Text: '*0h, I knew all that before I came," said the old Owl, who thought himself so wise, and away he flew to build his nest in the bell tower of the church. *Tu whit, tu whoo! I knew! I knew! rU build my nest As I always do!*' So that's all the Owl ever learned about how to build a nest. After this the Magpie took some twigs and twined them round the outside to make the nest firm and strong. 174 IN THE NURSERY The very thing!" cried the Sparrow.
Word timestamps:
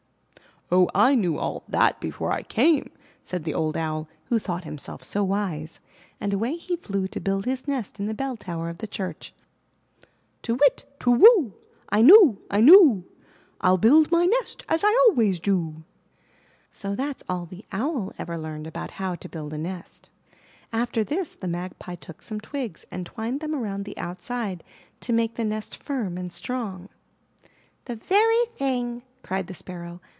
'*0h, 0.73 0.89
I 0.95 1.15
knew 1.15 1.37
all 1.37 1.63
that 1.67 1.99
before 1.99 2.31
I 2.31 2.43
came," 2.43 2.91
said 3.21 3.43
the 3.43 3.53
old 3.53 3.75
Owl, 3.75 4.07
who 4.27 4.39
thought 4.39 4.63
himself 4.63 5.03
so 5.03 5.21
wise, 5.21 5.81
and 6.17 6.31
away 6.31 6.55
he 6.55 6.77
flew 6.77 7.09
to 7.09 7.19
build 7.19 7.43
his 7.43 7.67
nest 7.67 7.99
in 7.99 8.05
the 8.05 8.13
bell 8.13 8.37
tower 8.37 8.69
of 8.69 8.77
the 8.77 8.87
church. 8.87 9.33
*Tu 10.41 10.55
whit, 10.55 10.85
tu 10.97 11.11
whoo! 11.11 11.55
I 11.89 12.01
knew! 12.01 12.41
I 12.49 12.61
knew! 12.61 13.03
rU 13.61 13.77
build 13.77 14.13
my 14.13 14.25
nest 14.25 14.63
As 14.69 14.85
I 14.85 15.07
always 15.09 15.41
do!*' 15.41 15.83
So 16.71 16.95
that's 16.95 17.21
all 17.27 17.45
the 17.45 17.65
Owl 17.73 18.13
ever 18.17 18.37
learned 18.37 18.65
about 18.65 18.91
how 18.91 19.15
to 19.15 19.27
build 19.27 19.51
a 19.51 19.57
nest. 19.57 20.09
After 20.71 21.03
this 21.03 21.35
the 21.35 21.49
Magpie 21.49 21.95
took 21.95 22.21
some 22.21 22.39
twigs 22.39 22.85
and 22.89 23.05
twined 23.05 23.41
them 23.41 23.55
round 23.55 23.83
the 23.83 23.97
outside 23.97 24.63
to 25.01 25.11
make 25.11 25.35
the 25.35 25.43
nest 25.43 25.75
firm 25.83 26.17
and 26.17 26.31
strong. 26.31 26.87
174 27.85 27.85
IN 27.85 27.85
THE 27.85 27.93
NURSERY 27.93 27.99
The 27.99 28.05
very 28.05 28.57
thing!" 28.57 29.03
cried 29.21 29.47
the 29.47 29.53
Sparrow. 29.53 29.99